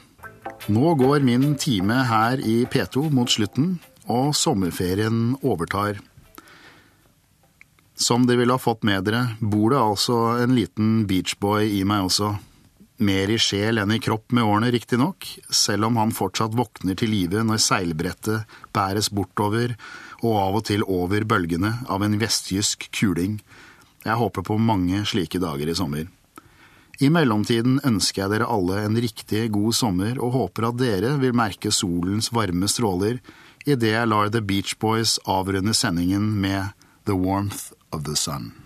Nå 0.72 0.94
går 1.00 1.24
min 1.24 1.54
time 1.60 2.02
her 2.10 2.40
i 2.40 2.64
P2 2.68 3.08
mot 3.14 3.30
slutten, 3.30 3.76
og 4.06 4.34
sommerferien 4.38 5.34
overtar. 5.42 5.98
Som 7.96 8.26
dere 8.28 8.42
ville 8.42 8.54
ha 8.54 8.60
fått 8.60 8.84
med 8.86 9.06
dere, 9.08 9.22
bor 9.40 9.72
det 9.72 9.80
altså 9.80 10.18
en 10.42 10.54
liten 10.54 11.06
beachboy 11.08 11.70
i 11.78 11.82
meg 11.88 12.10
også. 12.10 12.34
Mer 13.06 13.32
i 13.32 13.38
sjel 13.40 13.80
enn 13.80 13.92
i 13.92 14.00
kropp 14.00 14.32
med 14.36 14.44
årene, 14.44 14.70
riktignok, 14.72 15.26
selv 15.52 15.88
om 15.88 15.98
han 16.00 16.14
fortsatt 16.16 16.56
våkner 16.56 16.96
til 16.96 17.12
live 17.12 17.42
når 17.44 17.60
seilbrettet 17.60 18.58
bæres 18.76 19.10
bortover 19.12 19.74
og 20.22 20.36
av 20.40 20.60
og 20.60 20.66
til 20.68 20.84
over 20.88 21.26
bølgene 21.28 21.74
av 21.92 22.04
en 22.04 22.16
vestjysk 22.20 22.88
kuling 22.96 23.40
jeg 24.06 24.20
håper 24.20 24.44
på 24.46 24.58
mange 24.62 25.02
slike 25.08 25.40
dager 25.42 25.68
i 25.68 25.74
sommer. 25.74 26.06
I 27.02 27.10
mellomtiden 27.12 27.80
ønsker 27.84 28.22
jeg 28.22 28.32
dere 28.32 28.48
alle 28.48 28.80
en 28.86 28.96
riktig 29.02 29.42
god 29.52 29.74
sommer 29.76 30.16
og 30.16 30.32
håper 30.36 30.70
at 30.70 30.78
dere 30.80 31.16
vil 31.20 31.36
merke 31.36 31.72
solens 31.74 32.30
varme 32.32 32.70
stråler 32.72 33.18
idet 33.66 33.92
jeg 33.92 34.08
lar 34.08 34.30
The 34.32 34.40
Beach 34.40 34.78
Boys 34.80 35.18
avrunde 35.26 35.74
sendingen 35.74 36.30
med 36.40 36.72
The 37.04 37.18
Warmth 37.18 37.74
of 37.92 38.06
the 38.06 38.16
Sun. 38.16 38.65